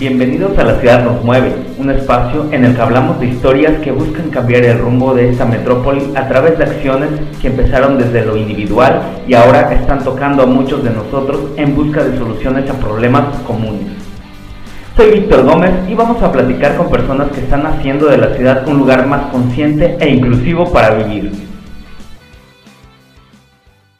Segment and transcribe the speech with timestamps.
[0.00, 3.92] Bienvenidos a La Ciudad Nos Mueve, un espacio en el que hablamos de historias que
[3.92, 8.34] buscan cambiar el rumbo de esta metrópoli a través de acciones que empezaron desde lo
[8.34, 13.40] individual y ahora están tocando a muchos de nosotros en busca de soluciones a problemas
[13.40, 13.92] comunes.
[14.96, 18.66] Soy Víctor Gómez y vamos a platicar con personas que están haciendo de la ciudad
[18.66, 21.30] un lugar más consciente e inclusivo para vivir.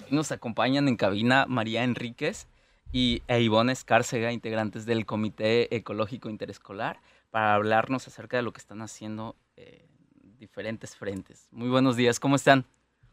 [0.09, 2.49] Nos acompañan en cabina María Enríquez,
[2.93, 8.61] y e Ivonne Escárcega, integrantes del Comité Ecológico Interescolar, para hablarnos acerca de lo que
[8.61, 9.87] están haciendo eh,
[10.39, 11.49] diferentes frentes.
[11.53, 12.65] Muy buenos días, ¿cómo están?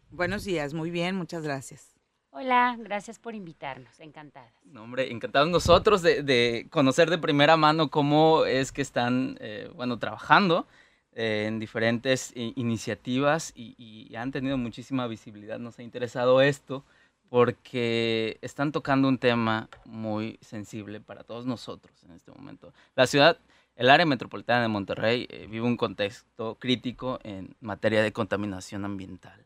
[0.10, 1.94] Buenos días, muy bien, muchas gracias.
[2.32, 4.54] Hola, gracias por invitarnos, encantadas.
[4.64, 9.98] No, hombre, encantados nosotros de, conocer de primera mano cómo es que están, eh, bueno,
[9.98, 10.68] trabajando
[11.14, 15.58] eh, en diferentes iniciativas y, y, han tenido muchísima visibilidad.
[15.58, 16.86] Nos ha interesado esto
[17.30, 22.74] porque están tocando un tema muy sensible para todos nosotros en este momento.
[22.96, 23.38] La ciudad,
[23.76, 29.46] el área metropolitana de Monterrey eh, vive un contexto crítico en materia de contaminación ambiental.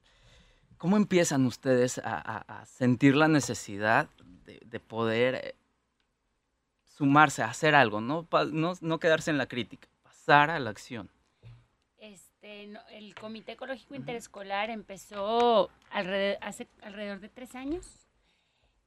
[0.78, 4.10] ¿Cómo empiezan ustedes a, sentir la necesidad
[4.46, 5.56] de, poder eh,
[6.88, 11.10] sumarse hacer algo, no quedarse en la crítica, pasar a la acción?
[12.92, 18.08] El Comité Ecológico Interescolar empezó hace alrededor de tres años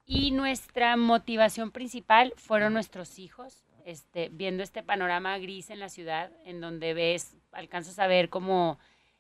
[0.07, 6.31] y nuestra motivación principal fueron nuestros hijos, este, viendo este panorama gris en la ciudad,
[6.45, 8.79] en donde ves, alcanzas a ver como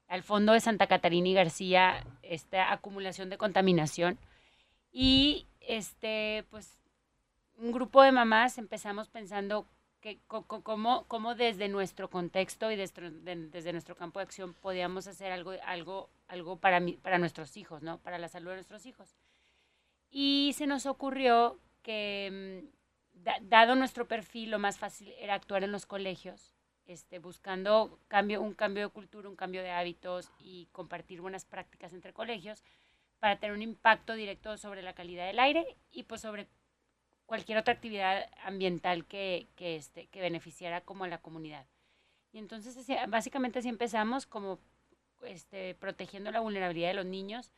[0.08, 4.18] al fondo de Santa Catarina y García esta acumulación de contaminación.
[4.92, 6.78] Y este, pues
[7.56, 9.66] un grupo de mamás empezamos pensando
[10.04, 16.10] que, cómo, desde nuestro contexto y desde, nuestro campo de acción podíamos hacer algo, algo,
[16.28, 17.96] algo para, para nuestros hijos, ¿no?
[18.00, 19.16] Para la salud de nuestros hijos.
[20.10, 22.60] Y se nos ocurrió que,
[23.14, 26.54] mm, dado nuestro perfil, lo más fácil era actuar en los colegios,
[26.84, 31.94] este, buscando cambio, un cambio de cultura, un cambio de hábitos y compartir buenas prácticas
[31.94, 32.62] entre colegios
[33.20, 36.46] para tener un impacto directo sobre la calidad del aire y pues sobre
[37.26, 41.66] cualquier otra actividad ambiental que, que, este, que beneficiara como a la comunidad.
[42.32, 42.76] Y entonces
[43.08, 44.58] básicamente así empezamos como
[45.22, 47.52] este, protegiendo la vulnerabilidad de los niños.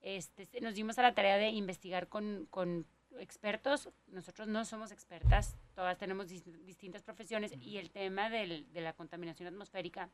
[0.00, 2.86] Este, nos dimos a la tarea de investigar con, con
[3.18, 3.90] expertos.
[4.06, 9.48] Nosotros no somos expertas, todas tenemos distintas profesiones y el tema del, de la contaminación
[9.48, 10.10] atmosférica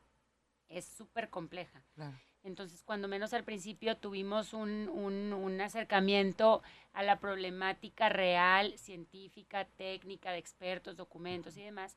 [0.71, 1.83] es súper compleja.
[2.43, 9.65] Entonces, cuando menos al principio tuvimos un, un, un, acercamiento a la problemática real, científica,
[9.77, 11.95] técnica, de expertos, documentos y demás,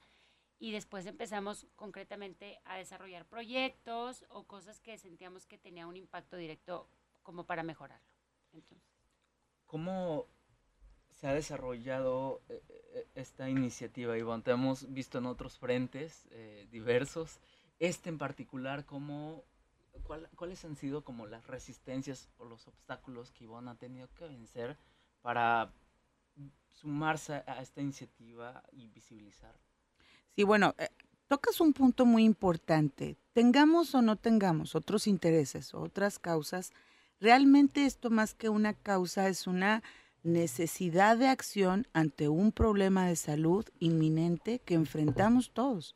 [0.59, 6.37] y después empezamos concretamente a desarrollar proyectos o cosas que sentíamos que tenía un impacto
[6.37, 6.89] directo
[7.23, 8.07] como para mejorarlo.
[8.53, 8.89] Entonces.
[9.67, 10.27] ¿Cómo
[11.11, 14.43] se ha desarrollado eh, eh, esta iniciativa, Iván?
[14.43, 17.41] Te hemos visto en otros frentes eh, diversos.
[17.79, 19.45] Este en particular, ¿cómo
[20.37, 24.77] ¿cuáles han sido como las resistencias o los obstáculos que Ivonne ha tenido que vencer
[25.23, 25.73] para
[26.69, 29.55] sumarse a esta iniciativa y visibilizar?
[30.35, 30.89] Sí, bueno, eh,
[31.29, 33.17] tocas un punto muy importante.
[33.33, 36.73] Tengamos o no tengamos otros intereses, otras causas,
[37.21, 39.83] realmente esto más que una causa es una
[40.23, 45.95] necesidad de acción ante un problema de salud inminente que enfrentamos todos,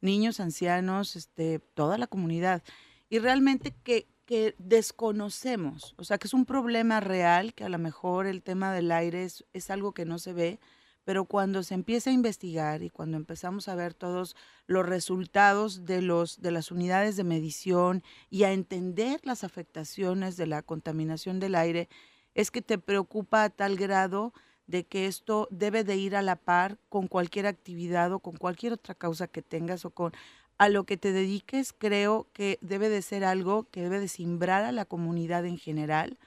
[0.00, 2.62] niños, ancianos, este, toda la comunidad.
[3.10, 7.78] Y realmente que, que desconocemos, o sea, que es un problema real, que a lo
[7.78, 10.60] mejor el tema del aire es, es algo que no se ve,
[11.08, 16.02] pero cuando se empieza a investigar y cuando empezamos a ver todos los resultados de,
[16.02, 21.54] los, de las unidades de medición y a entender las afectaciones de la contaminación del
[21.54, 21.88] aire,
[22.34, 24.34] es que te preocupa a tal grado
[24.68, 28.74] de que esto debe de ir a la par con cualquier actividad o con cualquier
[28.74, 30.12] otra causa que tengas o con
[30.58, 34.64] a lo que te dediques, creo que debe de ser algo que debe de simbrar
[34.64, 36.18] a la comunidad en general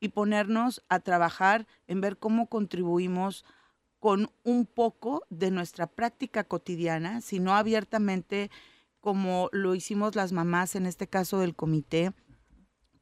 [0.00, 3.44] y ponernos a trabajar en ver cómo contribuimos
[4.00, 8.50] con un poco de nuestra práctica cotidiana, sino abiertamente
[9.00, 12.12] como lo hicimos las mamás en este caso del comité,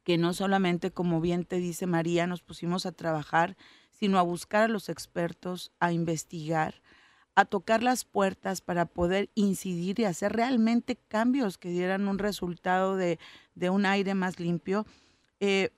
[0.03, 3.55] que no solamente, como bien te dice María, nos pusimos a trabajar,
[4.03, 6.81] sino a buscar a los expertos, a investigar,
[7.35, 12.97] a tocar las puertas para poder incidir y hacer realmente cambios que dieran un resultado
[12.97, 13.17] de,
[13.69, 14.85] un aire más limpio.
[15.39, 15.69] Eh,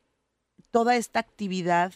[0.72, 1.94] toda esta actividad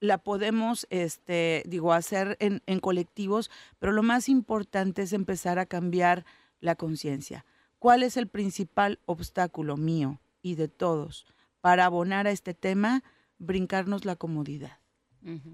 [0.00, 5.66] la podemos, este, digo, hacer en, en colectivos, pero lo más importante es empezar a
[5.66, 6.24] cambiar
[6.60, 7.44] la conciencia.
[7.78, 11.26] ¿Cuál es el principal obstáculo mío y de todos
[11.60, 13.04] para abonar a este tema?
[13.38, 14.77] Brincarnos la comodidad.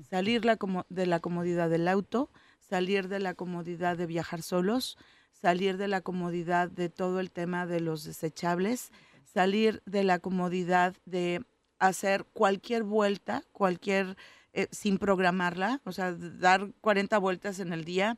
[0.08, 0.58] Salir la,
[0.88, 2.31] de la comodidad del auto,
[2.61, 4.96] salir de la comodidad de viajar solos,
[5.32, 8.93] salir de la comodidad de todo el tema de los desechables,
[9.25, 11.44] salir de la comodidad de
[11.78, 14.16] hacer cualquier vuelta, cualquier,
[14.52, 18.17] eh, sin programarla, o sea, dar 40 vueltas en el día.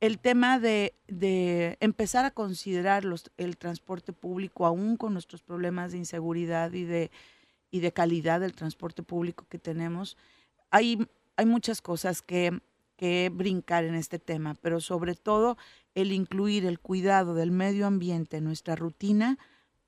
[0.00, 5.92] El tema de, de empezar a considerar los, el transporte público, aún con nuestros problemas
[5.92, 7.10] de inseguridad y de,
[7.70, 10.16] y de calidad del transporte público que tenemos,
[10.76, 12.60] hay, muchas cosas que,
[12.96, 15.56] que brincar en este tema, pero sobre todo
[15.94, 19.38] el incluir el cuidado del medio ambiente en nuestra rutina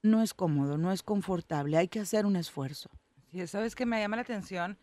[0.03, 2.89] no es cómodo, no es confortable, hay que hacer un esfuerzo.
[3.31, 4.79] Sí, sabes que me llama la atención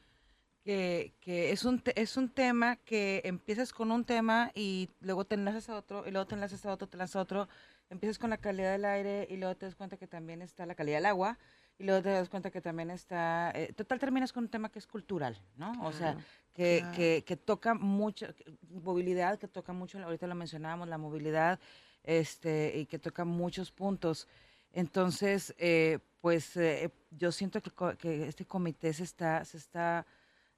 [0.63, 5.35] que, que es, un es un tema que empiezas con un tema y luego te
[5.35, 7.49] enlazas a otro, y luego te enlazas a otro, te enlazas a otro,
[7.89, 10.75] empiezas con la calidad del aire y luego te das cuenta que también está la
[10.75, 11.39] calidad del agua
[11.77, 14.79] y luego te das cuenta que también está, eh, total terminas con un tema que
[14.79, 15.71] es cultural, ¿no?
[15.83, 16.15] o sea,
[16.53, 16.95] que, claro.
[16.95, 18.27] que, que toca mucho,
[18.69, 21.59] movilidad, que toca mucho, ahorita lo mencionábamos, la movilidad,
[22.03, 24.27] este, y que toca muchos puntos.
[24.71, 30.05] Entonces, eh, pues eh, yo siento que, que este comité se está, se está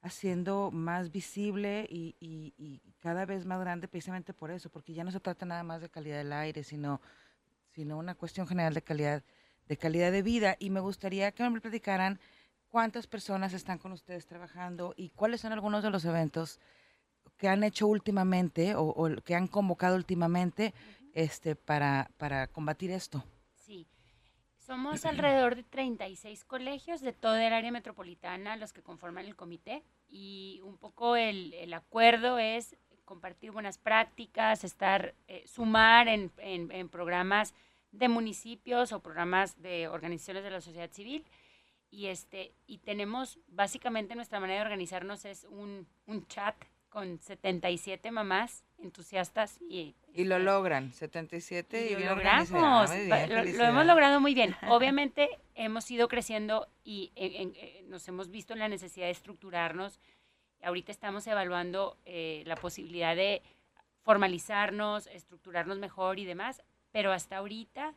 [0.00, 5.02] haciendo más visible y, y- y cada vez más grande precisamente por eso, porque ya
[5.04, 7.00] no se trata nada más de calidad del aire, sino,
[7.72, 9.22] sino una cuestión general de calidad,
[9.68, 10.56] de calidad de vida.
[10.58, 12.18] Y me gustaría que me platicaran
[12.68, 16.58] cuántas personas están con ustedes trabajando y cuáles son algunos de los eventos
[17.36, 20.74] que han hecho últimamente o, o que han convocado últimamente
[21.14, 23.24] este, para, para combatir esto.
[23.54, 23.86] Sí.
[24.56, 29.82] Somos alrededor de 36 colegios de toda el área metropolitana los que conforman el comité
[30.10, 32.76] y un poco el, el acuerdo es
[33.06, 37.54] compartir buenas prácticas, estar, eh, sumar en, en- en programas
[37.92, 41.24] de municipios o programas de organizaciones de la sociedad civil.
[41.90, 46.54] Y este y tenemos básicamente nuestra manera de organizarnos es un, un chat
[46.90, 52.50] con 77 mamás entusiastas y Y lo este, logran, 77 y, y lo logramos,
[52.90, 54.54] bien, lo- lo, hemos logrado muy bien.
[54.68, 59.12] Obviamente hemos ido creciendo y en- en- eh, nos hemos visto en la necesidad de
[59.12, 60.00] estructurarnos.
[60.62, 63.42] Ahorita estamos evaluando eh, la posibilidad de
[64.02, 67.94] formalizarnos, estructurarnos mejor y demás, pero hasta ahorita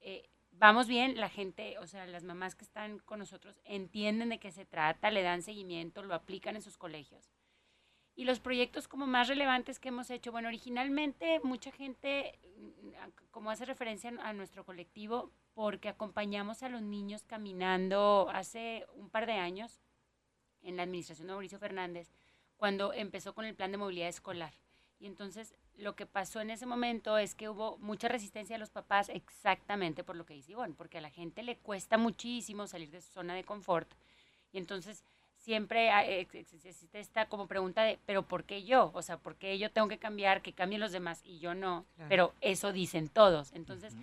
[0.00, 4.38] eh, vamos bien, la gente, o sea, las mamás que están con nosotros entienden de
[4.38, 7.30] qué se trata, le dan seguimiento, lo aplican en sus colegios.
[8.14, 13.50] Y los proyectos como más relevantes que hemos hecho, bueno, originalmente mucha gente, mm, como
[13.50, 19.34] hace referencia a nuestro colectivo, porque acompañamos a los niños caminando hace un par de
[19.34, 19.80] años
[20.62, 22.12] en la administración de Mauricio Fernández,
[22.56, 24.52] cuando empezó con el plan de movilidad escolar.
[24.98, 28.70] Y entonces lo que pasó en ese momento es que hubo mucha resistencia de los
[28.70, 32.90] papás exactamente por lo que dice Ivonne, porque a la gente le cuesta muchísimo salir
[32.90, 33.88] de su zona de confort.
[34.52, 35.04] Y entonces
[35.36, 38.90] siempre ah, ex- existe esta como pregunta de, pero ¿por qué yo?
[38.92, 41.86] O sea, ¿por qué yo tengo que cambiar, que cambien los demás y yo no?
[41.94, 42.08] Claro.
[42.08, 43.52] Pero eso dicen todos.
[43.52, 43.94] Entonces.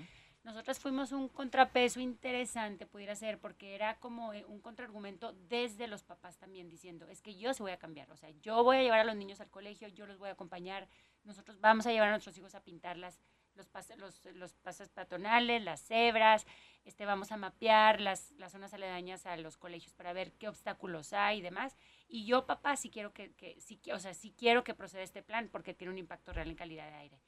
[0.46, 6.04] Nosotras fuimos un contrapeso interesante, pudiera ser, porque era como eh, un contraargumento desde los
[6.04, 8.82] papás también, diciendo, es que yo se voy a cambiar, o sea, yo voy a
[8.84, 10.88] llevar a los niños al colegio, yo los voy a acompañar,
[11.24, 13.20] nosotros vamos a llevar a nuestros hijos a pintar las,
[13.56, 16.46] los, pas- los, los pasos peatonales, las cebras,
[16.84, 21.14] este, vamos a mapear las, las zonas aledañas a los colegios para ver qué obstáculos
[21.14, 21.76] hay y demás.
[22.08, 25.24] Y yo, papá, sí quiero que, que sí, o sea, sí quiero que proceda este
[25.24, 27.20] plan porque tiene un impacto real en calidad de aire.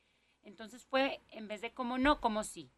[0.44, 2.72] Entonces fue, en vez de como no, como sí.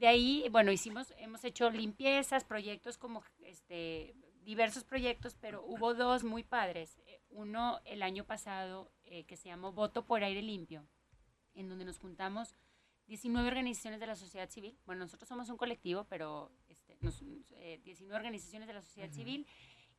[0.00, 4.14] De ahí, bueno, hicimos, hemos hecho limpiezas, proyectos como este,
[4.44, 6.98] diversos proyectos, pero hubo dos muy padres.
[7.28, 10.86] Uno el año pasado eh, que se llamó Voto por Aire Limpio,
[11.52, 12.56] en donde nos juntamos
[13.08, 14.78] 19 organizaciones de la sociedad civil.
[14.86, 17.22] Bueno, nosotros somos un colectivo, pero este, nos-
[17.56, 19.46] eh, 19 organizaciones de la sociedad civil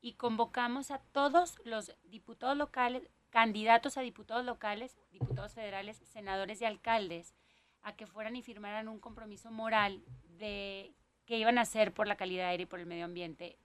[0.01, 6.65] y convocamos a todos los diputados locales, candidatos a diputados locales, diputados federales, senadores y
[6.65, 7.35] alcaldes
[7.83, 10.03] a que fueran y firmaran un compromiso moral
[10.37, 10.93] de
[11.25, 13.57] que iban a hacer por la calidad de aire y por el medio ambiente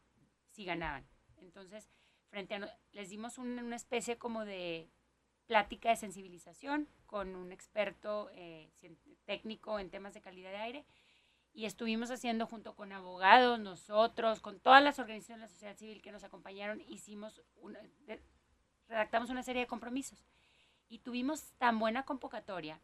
[0.51, 1.07] si ganaban.
[1.39, 1.89] Entonces,
[2.31, 4.89] frente a les dimos un- una especie como de
[5.47, 8.71] plática de sensibilización con un experto eh,
[9.25, 10.85] técnico en temas de calidad de aire
[11.53, 16.03] y estuvimos haciendo junto con abogados, nosotros, con todas las organizaciones de la sociedad civil
[16.03, 17.41] que nos acompañaron, hicimos
[18.89, 20.27] redactamos una serie de compromisos
[20.89, 22.81] y tuvimos tan buena convocatoria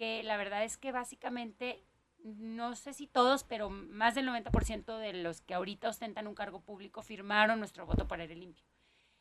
[0.00, 1.84] que la verdad es que básicamente,
[2.24, 6.60] no sé si todos, pero más del 90% de los que ahorita ostentan un cargo
[6.60, 8.64] público firmaron nuestro voto para aire limpio.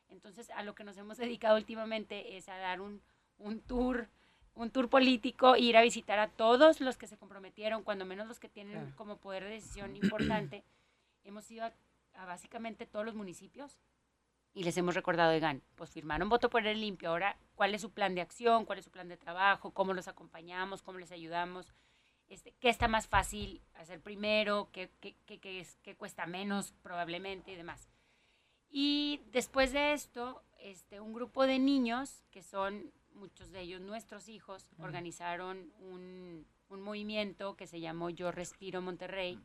[0.08, 3.02] Entonces, a lo que nos hemos dedicado últimamente es a dar un,
[3.40, 4.08] un tour,
[4.56, 8.40] un tour político, ir a visitar a todos los que se comprometieron, cuando menos los
[8.40, 8.96] que tienen Claro.
[8.96, 10.64] como poder de decisión importante.
[11.26, 11.74] Hemos ido a,
[12.14, 13.78] a básicamente todos los municipios
[14.54, 17.92] y les hemos recordado, oigan, pues firmaron voto por el limpio, ahora, ¿cuál es su
[17.92, 18.66] plan de acción?
[18.66, 19.72] ¿Cuál es su plan de trabajo?
[19.72, 20.82] ¿Cómo los acompañamos?
[20.82, 21.74] ¿Cómo les ayudamos?
[22.28, 24.70] Este, ¿Qué está más fácil hacer primero?
[24.72, 27.90] ¿Qué, qué, qué, qué es, qué cuesta menos probablemente y demás?
[28.70, 34.30] Y después de esto, este, un grupo de niños, que son muchos de ellos nuestros
[34.30, 39.40] hijos, organizaron un, un movimiento que se llamó Yo Respiro Monterrey,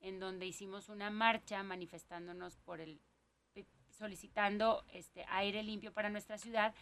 [0.00, 3.00] en donde hicimos una marcha manifestándonos por el
[3.96, 6.74] solicitando este aire limpio para nuestra ciudad,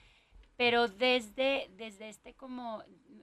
[0.56, 2.83] pero desde, desde este como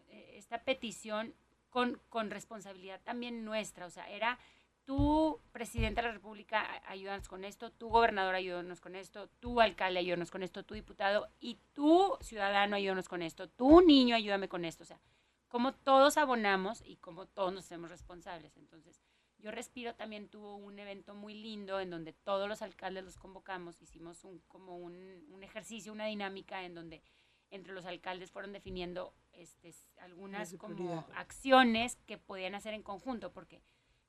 [0.10, 1.33] eh, esta petición
[1.69, 4.39] con, con responsabilidad también nuestra, o sea, era
[4.86, 10.00] tú, presidente de la República, ayúdanos con esto, tú, gobernador, ayúdanos con esto, tú, alcalde,
[10.00, 14.65] ayúdanos con esto, tú, diputado, y tú, ciudadano, ayúdanos con esto, tú, niño, ayúdame con
[14.65, 15.00] esto, o sea,
[15.48, 18.55] como todos abonamos y como todos nos hacemos responsables.
[18.55, 19.01] Entonces,
[19.41, 23.81] yo Respiro también tuvo un evento muy lindo en donde todos los alcaldes los convocamos,
[23.81, 27.01] hicimos un, como un, un ejercicio, una dinámica en donde
[27.50, 33.62] entre los alcaldes fueron definiendo este, algunas como acciones que podían hacer en conjunto, porque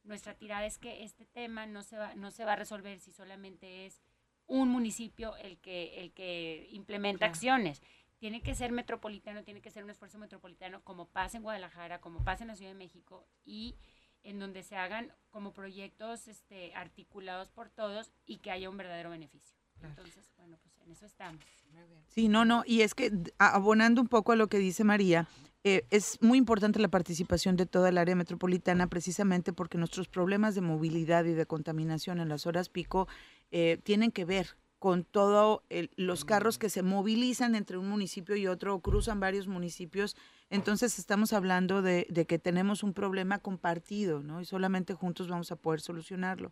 [0.04, 3.12] nuestra tirada es que este tema no se va, no se va a resolver si
[3.12, 4.00] solamente es
[4.46, 7.82] un municipio el que, el que implementa acciones.
[8.18, 12.22] Tiene que ser metropolitano, tiene que ser un esfuerzo metropolitano, como pasa en Guadalajara, como
[12.22, 13.76] pasa en la Ciudad de México, y
[14.25, 19.11] en donde se hagan como proyectos este, articulados por todos y que haya un verdadero
[19.11, 19.57] beneficio.
[19.83, 21.43] Entonces, bueno, pues en eso estamos.
[22.09, 25.26] Sí, no, no, y es que abonando un poco a lo que dice María,
[25.64, 30.55] eh, es muy importante la participación de toda el área metropolitana precisamente porque nuestros problemas
[30.55, 33.09] de movilidad y de contaminación en las horas pico
[33.50, 35.60] eh, tienen que ver con todos
[35.94, 40.16] los carros que se movilizan entre un municipio y otro, o cruzan varios municipios.
[40.50, 44.40] Entonces estamos hablando de, que tenemos un problema compartido, ¿no?
[44.40, 46.50] Y solamente juntos vamos a poder solucionarlo.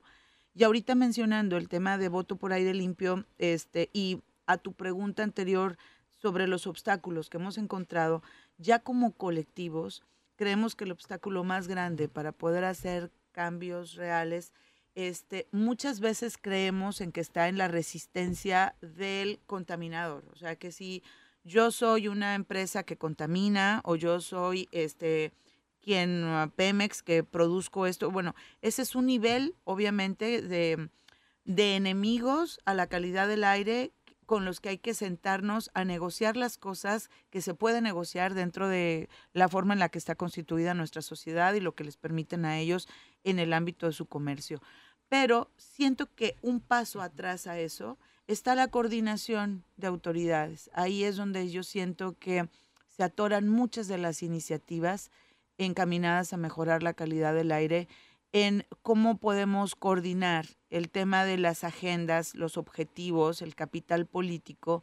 [0.54, 5.25] Y ahorita mencionando el tema de voto por aire limpio, este, y a tu pregunta
[5.25, 5.76] anterior
[6.10, 8.22] sobre los obstáculos que hemos encontrado,
[8.58, 10.04] ya como colectivos,
[10.37, 14.52] creemos que el obstáculo más grande para poder hacer cambios reales
[14.94, 20.25] este, muchas veces creemos en que está en la resistencia del contaminador.
[20.32, 21.02] O sea, que si
[21.44, 25.32] yo soy una empresa que contamina o yo soy este
[25.82, 30.90] quien uh, Pemex que produzco esto, bueno, ese es un nivel obviamente de,
[31.44, 33.92] de enemigos a la calidad del aire
[34.30, 38.68] con los que hay que sentarnos a negociar las cosas que se pueden negociar dentro
[38.68, 42.44] de la forma en la que está constituida nuestra sociedad y lo que les permiten
[42.44, 42.87] a ellos
[43.25, 44.62] en el ámbito de su comercio.
[45.08, 50.70] Pero siento que un paso atrás a eso está la coordinación de autoridades.
[50.75, 52.49] Ahí es donde yo siento que
[52.87, 55.10] se atoran muchas de las iniciativas
[55.58, 57.88] encaminadas a mejorar la calidad del aire
[58.32, 64.82] en cómo podemos coordinar el tema de las agendas, los objetivos, el capital político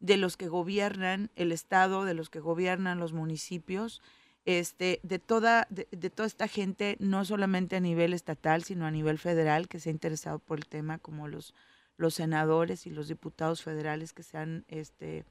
[0.00, 4.02] de los que gobiernan el Estado, de los que gobiernan los municipios,
[4.46, 9.18] este, de, toda, de, toda esta gente, no solamente a nivel estatal, sino a nivel
[9.18, 11.54] federal, que se ha interesado por el tema, como los,
[11.96, 15.26] los senadores y los diputados federales que se han este,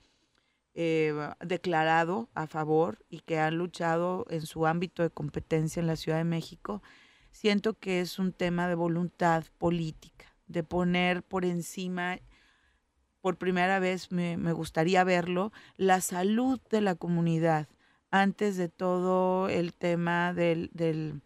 [0.75, 5.95] eh, declarado a favor y que han luchado en su ámbito de competencia en la
[5.95, 6.83] Ciudad de México
[7.31, 12.19] siento que es un tema de voluntad política, de poner por encima,
[13.21, 17.67] por primera vez me, gustaría verlo, la salud de la comunidad
[18.11, 21.21] antes de todo el tema del, del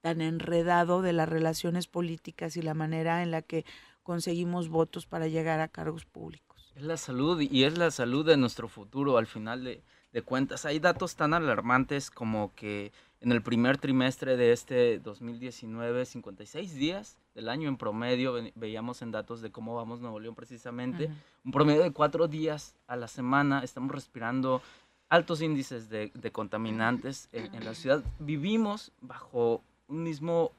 [0.00, 3.64] tan enredado de las relaciones políticas y la manera en la que
[4.02, 6.72] conseguimos votos para llegar a cargos públicos.
[6.76, 10.64] Es la salud y es la salud de nuestro futuro al final de, de cuentas.
[10.64, 17.18] Hay datos tan alarmantes como que en el primer trimestre de este 2019, 56 días
[17.34, 21.10] del año en promedio, veíamos en datos de cómo vamos Nuevo León precisamente,
[21.44, 24.62] un promedio de cuatro días a la semana, estamos respirando
[25.08, 28.04] altos índices de, contaminantes en, la ciudad.
[28.18, 30.52] Vivimos bajo un mismo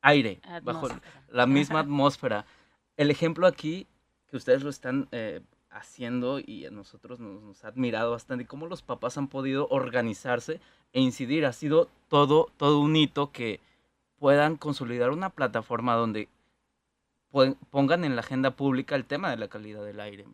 [0.00, 0.88] aire, bajo
[1.28, 2.44] la misma atmósfera.
[2.96, 3.86] El ejemplo aquí,
[4.28, 5.40] que ustedes lo están eh,
[5.74, 10.60] haciendo y a nosotros nos, ha admirado bastante cómo los papás han podido organizarse
[10.92, 11.44] e incidir.
[11.44, 13.60] Ha sido todo, todo un hito que
[14.18, 16.28] puedan consolidar una plataforma donde
[17.70, 20.24] pongan en la agenda pública el tema de la calidad del aire,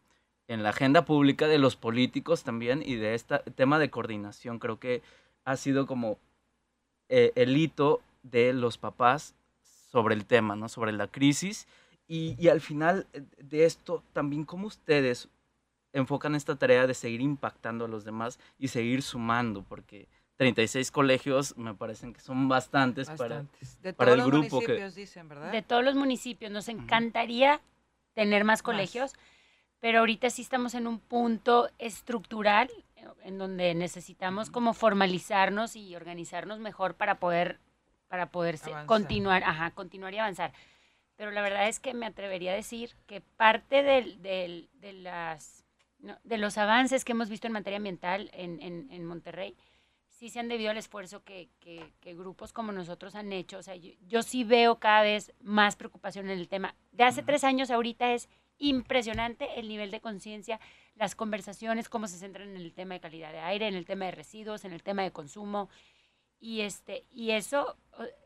[0.49, 4.59] en la agenda pública de los políticos también y de este tema de coordinación.
[4.59, 5.03] Creo que
[5.47, 6.19] ha sido como
[7.09, 9.35] eh, el hito de los papás
[9.91, 10.69] sobre el tema, ¿no?
[10.69, 11.67] Sobre la crisis
[12.13, 13.07] y, al final
[13.39, 15.29] de esto, también cómo ustedes
[15.93, 21.57] enfocan esta tarea de seguir impactando a los demás y seguir sumando, porque 36 colegios
[21.57, 23.45] me parecen que son bastantes, para,
[23.83, 25.53] de para el grupo que dicen, ¿verdad?
[25.53, 26.51] De todos los municipios.
[26.51, 27.61] Nos encantaría
[28.15, 29.13] tener más colegios,
[29.79, 32.69] pero ahorita sí estamos en un punto estructural
[33.23, 37.61] en donde necesitamos como formalizarnos y organizarnos mejor para poder
[38.09, 40.53] para poder continuar, ajá, continuar y avanzar.
[41.21, 45.67] Pero la verdad es que me atrevería a decir que parte del, del, de, las,
[46.25, 49.55] de los avances que hemos visto en materia ambiental en, en, en Monterrey,
[50.09, 53.59] sí se han debido al esfuerzo que, que, grupos como nosotros han hecho.
[53.59, 56.75] O sea, yo, sí veo cada vez más preocupación en el tema.
[56.91, 60.59] De hace tres años ahorita es impresionante el nivel de conciencia,
[60.95, 64.07] las conversaciones, cómo se centran en el tema de calidad de aire, en el tema
[64.07, 65.69] de residuos, en el tema de consumo.
[66.39, 67.77] Y, este, y eso,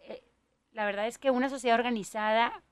[0.05, 0.23] eh,
[0.71, 2.63] la verdad es que una sociedad organizada,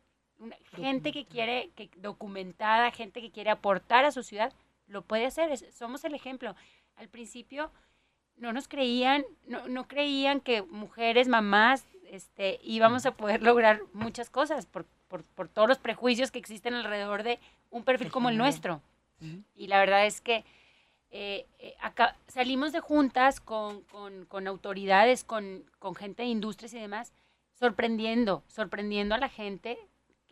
[0.75, 4.53] gente que quiere, que, documentada, gente que quiere aportar a su ciudad,
[4.87, 5.57] lo puede hacer.
[5.73, 6.55] somos el ejemplo.
[6.97, 7.71] Al principio
[8.37, 14.31] no nos creían, no, no creían que mujeres, mamás, este, íbamos a poder lograr muchas
[14.31, 17.39] cosas por, por, por todos los prejuicios que existen alrededor de
[17.71, 18.83] un perfil como el nuestro.
[19.55, 20.45] Y la verdad es que
[21.11, 26.75] eh, eh, acá salimos de juntas con, con, con autoridades, con, con, gente de industrias
[26.75, 27.13] y demás,
[27.55, 29.79] sorprendiendo, sorprendiendo a la gente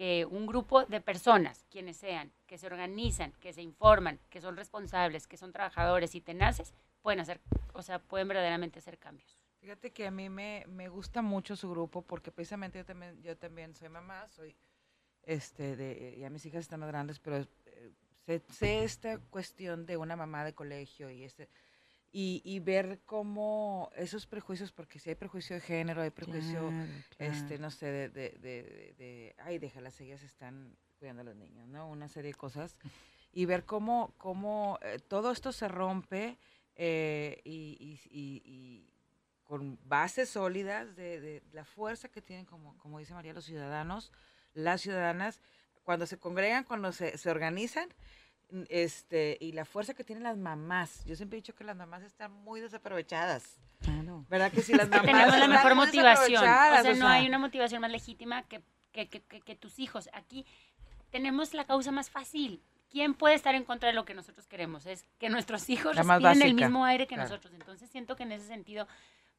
[0.00, 4.56] que un grupo de personas, quienes sean, que se organizan, que se informan, que son
[4.56, 7.38] responsables, que son trabajadores y tenaces, pueden hacer,
[7.74, 9.44] o sea, pueden verdaderamente hacer cambios.
[9.60, 13.36] Fíjate que a mí me, me gusta mucho su grupo porque precisamente yo también, yo
[13.36, 14.56] también soy mamá, soy,
[15.22, 17.92] este, de, ya mis hijas están más grandes, pero eh,
[18.24, 21.50] sé, sé, esta cuestión de una mamá de colegio y este,
[22.12, 26.72] y, y, ver cómo esos prejuicios, porque si hay prejuicio de género, hay prejuicio,
[27.18, 31.68] este, no sé, de, de, de, de, ay, déjalas, ellas están cuidando a los niños,
[31.68, 31.88] ¿no?
[31.88, 32.76] Una serie de cosas.
[33.32, 36.36] Y ver cómo, cómo eh, todo esto se rompe
[36.74, 38.86] eh, y, y,
[39.44, 44.12] con bases sólidas de, la fuerza que tienen, como, como dice María, los ciudadanos,
[44.52, 45.40] las ciudadanas,
[45.82, 47.88] cuando se congregan, cuando se, se organizan,
[48.68, 51.04] este, y la fuerza que tienen las mamás.
[51.04, 53.58] Yo siempre he dicho que las mamás están muy desaprovechadas.
[53.80, 54.24] Claro.
[54.28, 56.42] ¿Verdad que si las mamás tenemos la mejor motivación?
[56.42, 60.08] O sea, no hay una motivación más legítima que, que, que, que, tus hijos.
[60.12, 60.44] Aquí
[61.10, 62.62] tenemos la causa más fácil.
[62.90, 64.84] ¿quién puede estar en contra de lo que nosotros queremos?
[64.86, 67.54] Es que nuestros hijos respiren el mismo aire que nosotros.
[67.54, 68.86] Entonces siento que en ese sentido,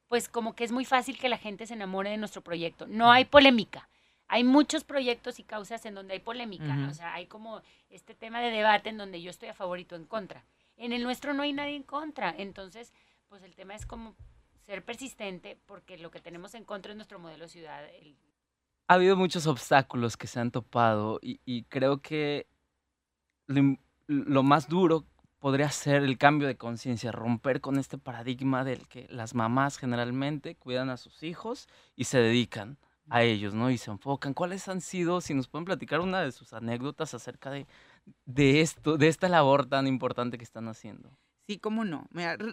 [0.07, 2.87] pues como que es muy fácil que la gente se enamore de nuestro proyecto.
[2.87, 3.87] No hay polémica.
[4.33, 6.87] Hay muchos proyectos y causas en donde hay polémica.
[6.89, 9.83] O sea, hay como este tema de debate en donde yo estoy a favor y
[9.83, 10.45] tú en contra.
[10.77, 12.33] En el nuestro no hay nadie en contra.
[12.37, 12.93] Entonces,
[13.27, 14.15] pues el tema es como
[14.65, 17.83] ser persistente porque lo que tenemos en contra es nuestro modelo de ciudad.
[18.87, 22.47] Ha habido muchos obstáculos que se han topado y, y creo que
[24.07, 25.05] lo, más duro
[25.39, 30.55] podría ser el cambio de conciencia, romper con este paradigma del que las mamás generalmente
[30.55, 31.67] cuidan a sus hijos
[31.97, 32.77] y se dedican
[33.11, 33.69] a ellos, ¿no?
[33.69, 34.33] Y se enfocan.
[34.33, 37.67] ¿Cuáles han sido, si nos pueden platicar una de sus anécdotas acerca de,
[38.25, 41.11] de esto, de esta labor tan importante que están haciendo?
[41.45, 42.07] Sí, cómo no.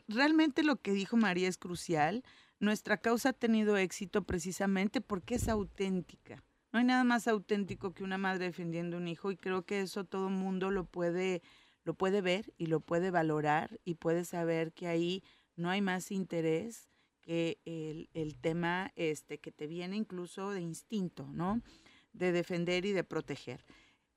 [0.09, 2.25] realmente lo que dijo María es crucial.
[2.59, 6.43] Nuestra causa ha tenido éxito precisamente porque es auténtica.
[6.73, 10.05] No hay nada más auténtico que una madre defendiendo un hijo y creo que eso
[10.05, 11.41] todo mundo lo puede,
[11.85, 15.23] lo puede ver y lo puede valorar y puede saber que ahí
[15.55, 16.89] no hay más interés
[17.29, 21.61] que el, el tema este, que te viene incluso de instinto, ¿no?
[22.15, 23.67] De defender y de proteger.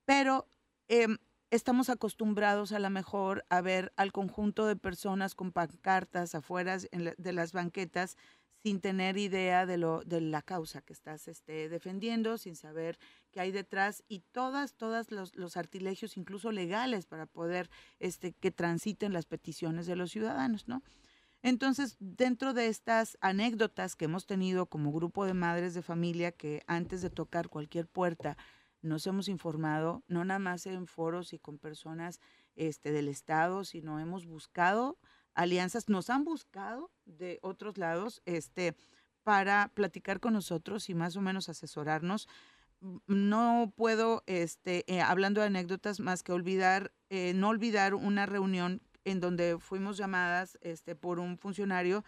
[0.06, 0.48] Pero
[0.88, 1.18] em,
[1.50, 7.32] estamos acostumbrados a lo mejor a ver al conjunto de personas con pancartas afuera de
[7.34, 8.16] las banquetas
[8.62, 12.98] sin tener idea de, lo, de la causa que estás este, defendiendo, sin saber
[13.30, 18.52] qué hay detrás y todas, todas los, los, artilegios, incluso legales, para poder este, que
[18.52, 20.82] transiten las peticiones de los ciudadanos, ¿no?
[21.42, 26.62] Entonces, dentro de estas anécdotas que hemos tenido como grupo de madres de familia que
[26.68, 28.36] antes de tocar cualquier puerta
[28.80, 32.20] nos hemos informado, no nada más en foros y con personas
[32.54, 34.98] este, del Estado, sino hemos buscado
[35.34, 38.76] alianzas, nos han buscado de otros lados este,
[39.22, 42.28] para platicar con nosotros y más o menos asesorarnos.
[43.06, 48.82] No puedo, este, eh, hablando de anécdotas, más que olvidar, eh, no olvidar una reunión
[49.04, 52.04] en donde fuimos llamadas este, por un funcionario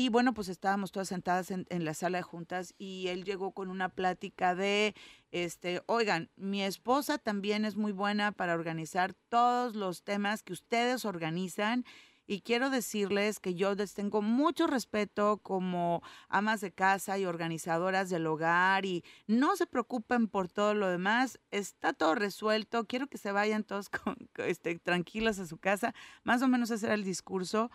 [0.00, 3.68] y bueno, pues estábamos todas sentadas en, la sala de juntas y él llegó con
[3.68, 4.94] una plática de,
[5.32, 11.04] este, oigan, mi esposa también es muy buena para organizar todos los temas que ustedes
[11.04, 11.84] organizan
[12.28, 18.10] y quiero decirles que yo les tengo mucho respeto como amas de casa y organizadoras
[18.10, 23.16] del hogar y no se preocupen por todo lo demás, está todo resuelto, quiero que
[23.16, 23.90] se vayan todos
[24.36, 27.70] este, tranquilos a su casa, más o menos ese era el discurso.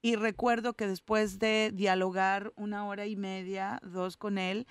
[0.00, 4.68] Y recuerdo que después de dialogar una hora y media, dos con él,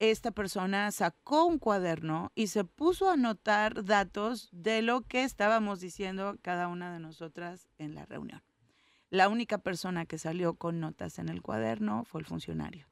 [0.00, 5.78] esta persona sacó un cuaderno y se puso a anotar datos de lo que estábamos
[5.78, 8.42] diciendo cada una de nosotras en la reunión.
[9.10, 12.86] La única persona que salió con notas en el cuaderno fue el funcionario.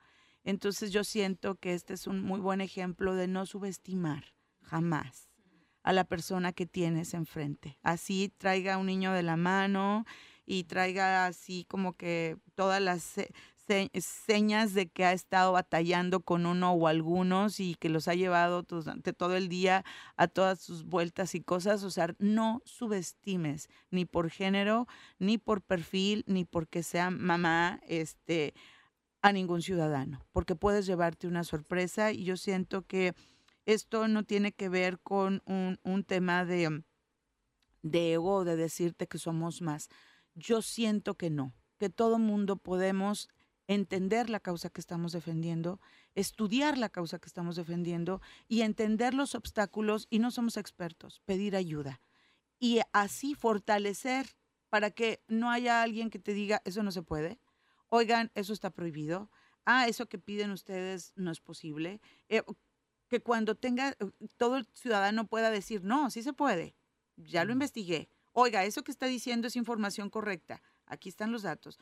[0.44, 5.28] Entonces yo siento que este es un muy buen ejemplo de no subestimar jamás
[5.82, 7.78] a la persona que tienes enfrente.
[7.82, 10.04] Así traiga un niño de la mano
[10.46, 13.14] y traiga así como que todas las
[14.00, 18.62] señas de que ha estado batallando con uno o algunos y que los ha llevado
[18.62, 19.84] durante todo el día
[20.16, 21.82] a todas sus vueltas y cosas.
[21.82, 24.86] O sea, no subestimes ni por género,
[25.18, 28.54] ni por perfil, ni porque sea mamá, este,
[29.22, 33.14] a ningún ciudadano, porque puedes llevarte una sorpresa y yo siento que
[33.64, 36.84] esto no tiene que ver con un, un tema de,
[37.82, 39.88] de ego, de decirte que somos más.
[40.34, 43.28] Yo siento que no, que todo mundo podemos
[43.68, 45.80] entender la causa que estamos defendiendo,
[46.14, 51.56] estudiar la causa que estamos defendiendo y entender los obstáculos y no somos expertos, pedir
[51.56, 52.00] ayuda.
[52.58, 54.26] Y así fortalecer
[54.70, 57.38] para que no haya alguien que te diga, eso no se puede,
[57.88, 59.30] oigan, eso está prohibido,
[59.64, 62.42] ah, eso que piden ustedes no es posible, eh,
[63.08, 63.96] que cuando tenga,
[64.36, 66.74] todo el ciudadano pueda decir, no, sí se puede,
[67.16, 71.78] ya lo investigué, oiga, eso que está diciendo es información correcta, aquí están los datos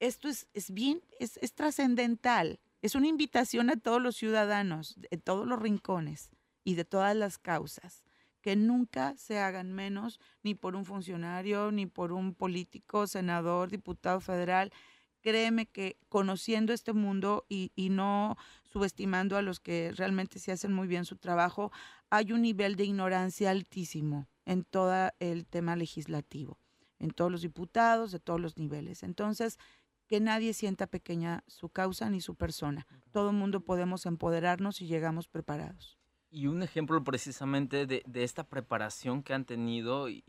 [0.00, 2.60] esto es, es bien, es, es trascendental.
[2.82, 6.30] Es una invitación a todos los ciudadanos de todos los rincones
[6.64, 8.04] y de todas las causas
[8.46, 14.20] que nunca se hagan menos ni por un funcionario, ni por un político, senador, diputado
[14.20, 14.72] federal.
[15.20, 20.72] Créeme que conociendo este mundo y, y, no subestimando a los que realmente se hacen
[20.72, 21.72] muy bien su trabajo,
[22.08, 26.60] hay un nivel de ignorancia altísimo en todo el tema legislativo,
[27.00, 29.02] en todos los diputados, de todos los niveles.
[29.02, 29.58] Entonces,
[30.06, 32.86] que nadie sienta pequeña su causa ni su persona.
[33.10, 35.98] Todo el mundo podemos empoderarnos y llegamos preparados.
[36.30, 40.24] Y un ejemplo precisamente de, esta preparación que han tenido y,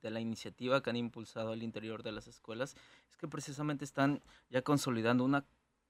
[0.00, 2.76] de la iniciativa que han impulsado al interior de las escuelas
[3.10, 5.44] es que precisamente están ya consolidando una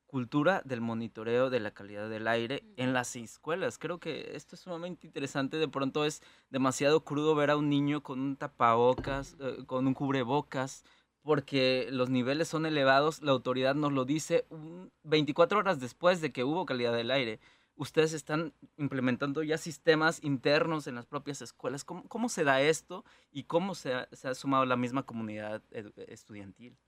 [0.06, 3.78] cultura del monitoreo de la calidad del aire en las escuelas.
[3.78, 5.58] Creo que esto es sumamente interesante.
[5.58, 9.92] De pronto es demasiado crudo ver a un niño con un tapabocas, eh, con un
[9.92, 10.82] cubrebocas,
[11.28, 14.46] porque los niveles son elevados, la autoridad nos lo dice
[15.02, 17.38] 24 horas después de que hubo calidad del aire.
[17.76, 21.84] Ustedes están implementando ya sistemas internos en las propias escuelas.
[21.84, 25.62] ¿Cómo, se da esto y cómo se ha, sumado la misma comunidad
[26.06, 26.78] estudiantil?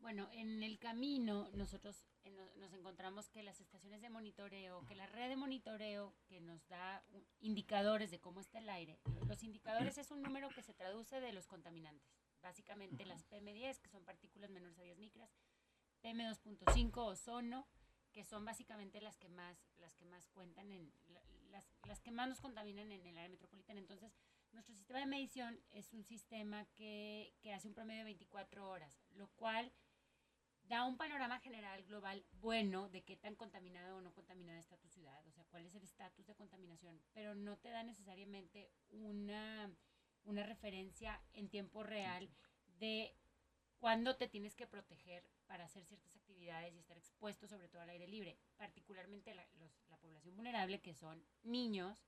[0.00, 2.04] Bueno, en el camino nosotros
[2.56, 7.04] nos encontramos que las estaciones de monitoreo, que la red de monitoreo que nos da
[7.42, 11.32] indicadores de cómo está el aire, los indicadores es un número que se traduce de
[11.32, 15.34] los contaminantes básicamente las PM10, que son partículas menores a 10 micras,
[16.02, 17.66] PM2.5, ozono,
[18.12, 20.92] que son básicamente las que más, las que más cuentan en,
[21.50, 23.80] las, las que más nos contaminan en el área metropolitana.
[23.80, 24.12] Entonces,
[24.52, 29.02] nuestro sistema de medición es un sistema que, que hace un promedio de 24 horas,
[29.12, 29.72] lo cual
[30.68, 34.88] da un panorama general global bueno de qué tan contaminada o no contaminada está tu
[34.88, 39.70] ciudad, o sea, cuál es el estatus de contaminación, pero no te da necesariamente una
[40.24, 42.28] una referencia en tiempo real
[42.78, 43.14] de
[43.78, 47.90] cuándo te tienes que proteger para hacer ciertas actividades y estar expuesto sobre todo al
[47.90, 49.46] aire libre, particularmente la,
[49.88, 52.06] la población vulnerable que son niños,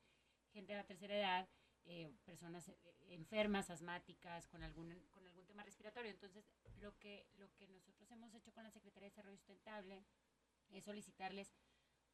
[0.53, 1.49] gente de la tercera edad,
[1.89, 2.77] eh, personas eh,
[3.11, 6.11] enfermas, asmáticas, con algún, con algún tema respiratorio.
[6.11, 6.45] Entonces,
[6.81, 10.03] lo que, lo que nosotros hemos hecho con la Secretaría de Desarrollo Sustentable
[10.71, 11.55] es solicitarles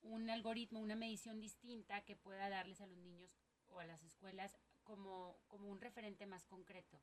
[0.02, 3.34] un algoritmo, una medición distinta que pueda darles a los niños
[3.68, 7.00] o a las escuelas como, como un referente más concreto.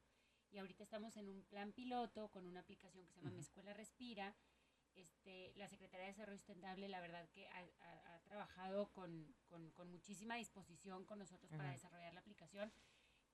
[0.52, 3.74] Y ahorita estamos en un plan piloto con una aplicación que se llama Mi Escuela
[3.74, 4.36] Respira.
[4.96, 10.36] Este, la Secretaría de Desarrollo Sustentable, la verdad que ha, trabajado con, con, con, muchísima
[10.36, 12.72] disposición con nosotros para desarrollar la aplicación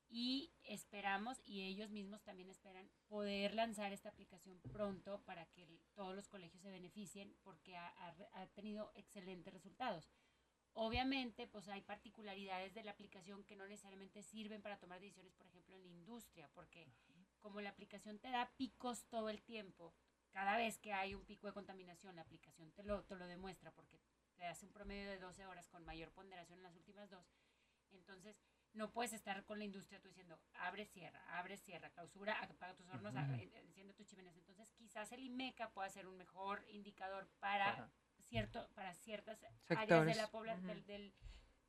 [0.10, 6.16] y esperamos, y ellos mismos también esperan, poder lanzar esta aplicación pronto para que todos
[6.16, 7.94] los colegios se beneficien porque ha,
[8.34, 10.10] ha tenido excelentes resultados.
[10.78, 15.48] Obviamente, pues hay particularidades de la aplicación que no necesariamente sirven para tomar decisiones, por
[15.48, 16.90] ejemplo, en la industria, porque
[17.40, 19.94] como la aplicación te da picos todo el tiempo,
[20.32, 23.72] cada vez que hay un pico de contaminación, la aplicación te lo, te lo demuestra
[23.72, 24.02] porque
[24.36, 27.26] te hace un promedio de 12 horas con mayor ponderación en las últimas dos.
[27.92, 28.38] Entonces,
[28.74, 32.90] no puedes estar con la industria tú diciendo, abre, cierra, abre, cierra, clausura, apaga tus
[32.90, 34.36] hornos, enciende tus chimeneas.
[34.36, 37.90] Entonces, quizás el IMECA pueda ser un mejor indicador para
[38.30, 41.14] cierto, para ciertas áreas de la población, del,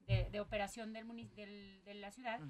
[0.07, 2.40] de, operación del, del, de la ciudad,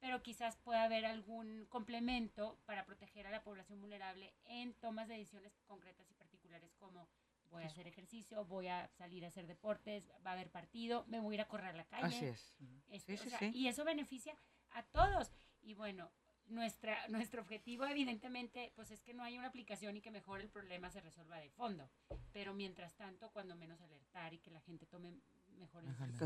[0.00, 5.14] pero quizás pueda haber algún complemento para proteger a la población vulnerable en tomas de
[5.14, 7.08] decisiones concretas y particulares como
[7.50, 11.18] voy a hacer ejercicio, voy a salir a hacer deportes, va a haber partido, me
[11.20, 12.06] voy a ir a correr a la calle.
[12.06, 12.54] Así es.
[12.90, 13.50] Este, Sí, o sí, sea, sí.
[13.54, 14.36] Y eso beneficia
[14.70, 15.32] a todos.
[15.62, 16.10] Y bueno,
[16.50, 20.48] nuestra, nuestro objetivo evidentemente pues es que no haya una aplicación y que mejor el
[20.48, 21.88] problema se resuelva de fondo.
[22.32, 25.12] Pero mientras tanto, cuando menos alertar y que la gente tome
[25.58, 26.20] mejores decisiones.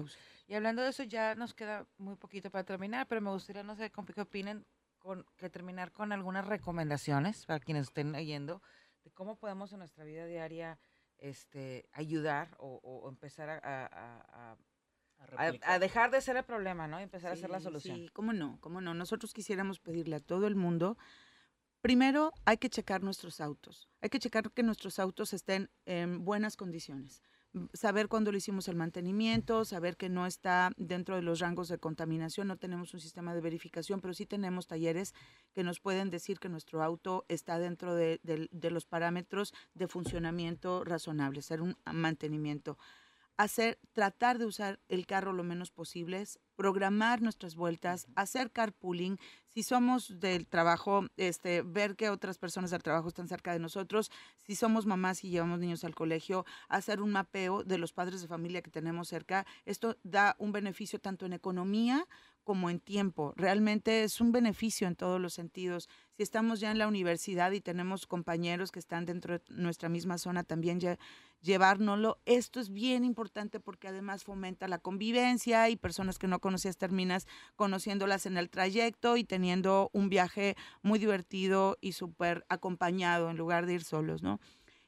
[0.49, 3.75] Y hablando de eso, ya nos queda muy poquito para terminar, pero me gustaría, no
[3.77, 4.67] sé, qué opinen,
[4.99, 8.63] con, que terminar con algunas recomendaciones para quienes estén oyendo
[9.05, 10.79] de cómo podemos en nuestra vida diaria
[11.19, 13.87] este, ayudar o, o empezar a, a-
[14.53, 14.57] a-
[15.37, 17.01] a- dejar de ser el problema, ¿no?
[17.01, 17.97] Y empezar a ser la solución.
[17.97, 18.95] Sí, cómo no, cómo no.
[18.95, 20.97] Nosotros quisiéramos pedirle a todo el mundo,
[21.81, 26.57] primero hay que checar nuestros autos, hay que checar que nuestros autos estén en buenas
[26.57, 27.23] condiciones.
[27.75, 31.77] Saber cuándo le hicimos el mantenimiento, saber que no está dentro de los rangos de
[31.77, 35.13] contaminación, no tenemos un sistema de verificación, pero sí tenemos talleres
[35.53, 38.21] que nos pueden decir que nuestro auto está dentro de,
[38.71, 42.79] los parámetros de funcionamiento razonable, hacer un mantenimiento
[43.43, 46.25] hacer, tratar de usar el carro lo menos posible,
[46.55, 49.19] programar nuestras vueltas, hacer carpooling.
[49.49, 54.13] Si somos del trabajo, este, ver que otras personas del trabajo están cerca de nosotros.
[54.47, 58.29] Si somos mamás y llevamos niños al colegio, hacer un mapeo de los padres de
[58.29, 59.45] familia que tenemos cerca.
[59.65, 62.07] Esto da un beneficio tanto en economía
[62.45, 63.33] como en tiempo.
[63.37, 65.89] Realmente es un beneficio en todos los sentidos.
[66.17, 70.19] Si estamos ya en la universidad y tenemos compañeros que están dentro de nuestra misma
[70.19, 70.99] zona, también ya
[71.41, 72.19] llevárnoslo.
[72.25, 77.27] Esto es bien importante porque además fomenta la convivencia y personas que no conocías terminas
[77.57, 83.67] conociéndolas en el trayecto y teniendo un viaje muy divertido y súper acompañado en lugar
[83.67, 84.41] de ir solos, ¿no?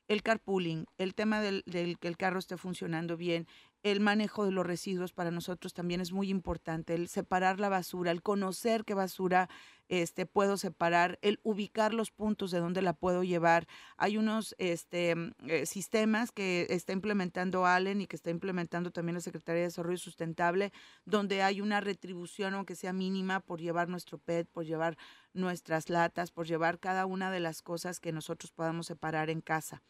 [0.06, 3.46] El carpooling, el tema del, del que el carro esté funcionando bien,
[3.84, 8.10] el manejo de los residuos para nosotros también es muy importante, el separar la basura,
[8.10, 9.50] el conocer qué basura
[9.88, 13.66] este, puedo separar, el ubicar los puntos de donde la puedo llevar.
[13.98, 19.16] Hay unos este, mm, eh, sistemas que está implementando Allen y que está implementando también
[19.16, 20.72] la Secretaría de Desarrollo Sustentable,
[21.04, 24.96] donde hay una retribución, aunque sea mínima, por llevar nuestro PET, por llevar
[25.34, 29.82] nuestras latas, por llevar cada una de las cosas que nosotros podamos separar en casa.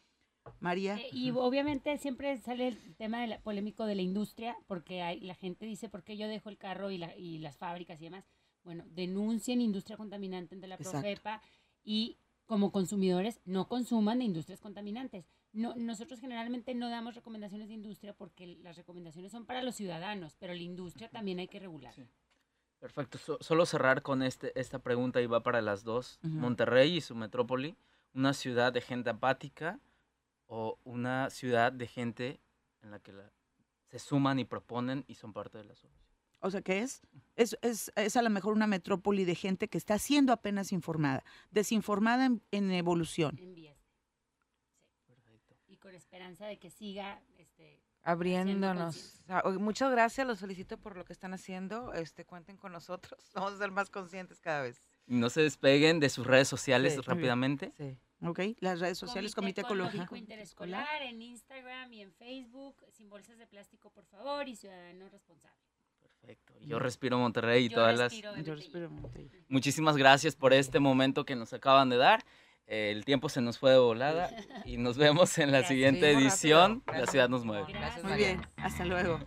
[0.59, 0.97] María.
[0.97, 5.19] Eh, y obviamente siempre sale el tema de la- polémico de la industria, porque hay,
[5.21, 8.05] la gente dice, ¿por qué yo dejo el carro y, la- y las fábricas y
[8.05, 8.25] demás?
[8.63, 10.99] Bueno, denuncien industria contaminante de la Exacto.
[11.01, 11.41] Profepa
[11.83, 15.25] y como consumidores no consuman de industrias contaminantes.
[15.51, 20.35] No, nosotros generalmente no damos recomendaciones de industria porque las recomendaciones son para los ciudadanos,
[20.39, 21.93] pero la industria también hay que regular.
[21.93, 22.03] Sí.
[22.79, 23.17] Perfecto.
[23.17, 26.19] So- solo cerrar con este, esta pregunta y va para las dos.
[26.23, 26.33] Ujú.
[26.35, 27.75] Monterrey y su metrópoli,
[28.13, 29.79] una ciudad de gente apática
[30.47, 32.39] o una ciudad de gente
[32.81, 33.31] en la que la-
[33.89, 36.03] se suman y proponen y son parte de la solución.
[36.41, 37.01] O sea, ¿qué es?
[37.35, 37.91] Es, es?
[37.95, 42.41] es a lo mejor una metrópoli de gente que está siendo apenas informada, desinformada en,
[42.51, 43.37] en evolución.
[43.39, 43.77] En vías.
[45.07, 45.55] Perfecto.
[45.67, 49.23] Y con esperanza de que siga este, Abriéndonos.
[49.59, 51.93] Muchas gracias, los felicito por lo que están haciendo.
[51.93, 53.19] Este, cuenten con nosotros.
[53.33, 54.79] Vamos a ser más conscientes cada vez.
[55.07, 57.71] No se despeguen de sus redes sociales Sí, rápidamente.
[57.77, 57.97] Sí.
[58.25, 58.39] ¿Ok?
[58.59, 60.15] Las redes sociales, Comité, Ecológico.
[60.15, 65.55] Interescolar en Instagram y en Facebook, sin bolsas de plástico, por favor, y ciudadano responsable.
[66.01, 66.53] Perfecto.
[66.61, 68.11] Yo respiro Monterrey y Yo todas las...
[68.11, 69.29] respiro de Yo respiro Monterrey.
[69.47, 72.23] Muchísimas gracias por este momento que nos acaban de dar.
[72.67, 74.31] Eh, el tiempo se nos fue de volada
[74.65, 75.69] y nos vemos en la Gracias.
[75.69, 76.83] siguiente edición.
[76.87, 77.71] La ciudad nos mueve.
[77.71, 79.19] Gracias, Muy bien, hasta luego.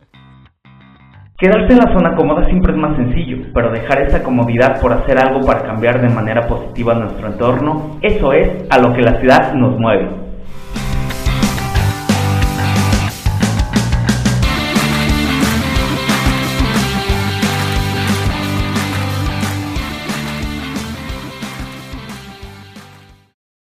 [1.40, 5.16] Quedarse en la zona cómoda siempre es más sencillo, pero dejar esa comodidad por hacer
[5.20, 9.54] algo para cambiar de manera positiva nuestro entorno, eso es a lo que la ciudad
[9.54, 10.27] nos mueve.